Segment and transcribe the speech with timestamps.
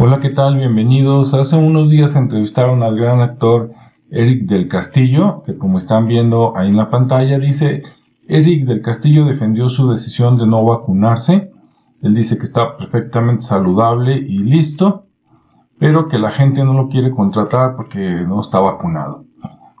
[0.00, 0.56] Hola, ¿qué tal?
[0.56, 1.34] Bienvenidos.
[1.34, 3.72] Hace unos días entrevistaron al gran actor
[4.12, 7.82] Eric del Castillo, que como están viendo ahí en la pantalla, dice,
[8.28, 11.50] Eric del Castillo defendió su decisión de no vacunarse.
[12.00, 15.06] Él dice que está perfectamente saludable y listo,
[15.80, 19.24] pero que la gente no lo quiere contratar porque no está vacunado.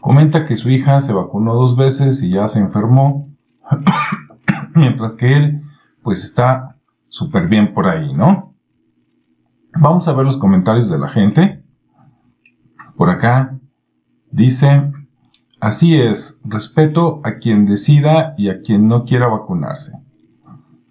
[0.00, 3.26] Comenta que su hija se vacunó dos veces y ya se enfermó,
[4.74, 5.62] mientras que él
[6.02, 6.76] pues está
[7.10, 8.55] súper bien por ahí, ¿no?
[9.78, 11.62] Vamos a ver los comentarios de la gente.
[12.96, 13.58] Por acá
[14.30, 14.90] dice,
[15.60, 19.92] así es, respeto a quien decida y a quien no quiera vacunarse.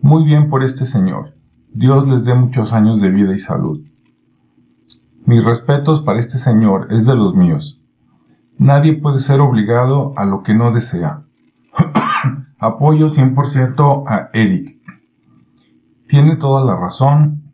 [0.00, 1.34] Muy bien por este señor.
[1.72, 3.80] Dios les dé muchos años de vida y salud.
[5.26, 7.82] Mis respetos para este señor es de los míos.
[8.56, 11.24] Nadie puede ser obligado a lo que no desea.
[12.58, 14.80] Apoyo 100% a Eric.
[16.08, 17.49] Tiene toda la razón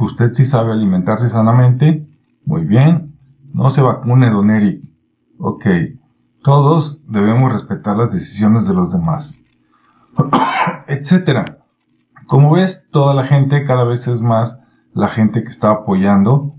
[0.00, 2.06] Usted sí sabe alimentarse sanamente.
[2.46, 3.14] Muy bien.
[3.52, 4.82] No se vacune, don Eric.
[5.38, 5.66] Ok.
[6.42, 9.38] Todos debemos respetar las decisiones de los demás.
[10.88, 11.44] Etcétera.
[12.26, 14.58] Como ves, toda la gente, cada vez es más
[14.94, 16.54] la gente que está apoyando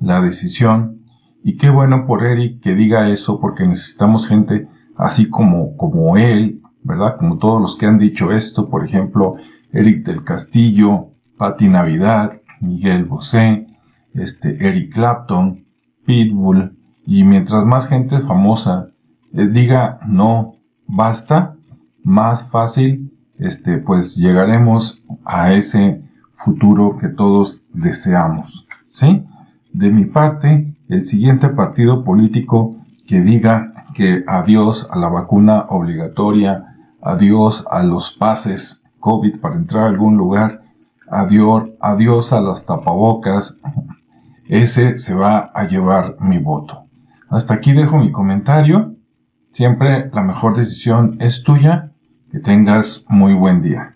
[0.00, 1.00] la decisión.
[1.42, 6.62] Y qué bueno por Eric que diga eso, porque necesitamos gente así como, como él,
[6.82, 7.16] ¿verdad?
[7.16, 9.34] Como todos los que han dicho esto, por ejemplo,
[9.72, 13.66] Eric del Castillo, Patti Navidad, Miguel Bosé,
[14.14, 15.64] este, Eric Clapton,
[16.06, 16.72] Pitbull,
[17.06, 18.86] y mientras más gente famosa
[19.32, 20.54] eh, diga no,
[20.86, 21.54] basta,
[22.02, 26.02] más fácil este, pues llegaremos a ese
[26.36, 28.66] futuro que todos deseamos.
[28.90, 29.24] ¿sí?
[29.72, 32.76] De mi parte, el siguiente partido político
[33.06, 39.84] que diga que adiós a la vacuna obligatoria, adiós a los pases COVID para entrar
[39.84, 40.62] a algún lugar,
[41.10, 43.60] adiós, adiós a las tapabocas,
[44.48, 46.82] ese se va a llevar mi voto.
[47.30, 48.94] Hasta aquí dejo mi comentario.
[49.46, 51.90] Siempre la mejor decisión es tuya.
[52.30, 53.92] Que tengas muy buen día.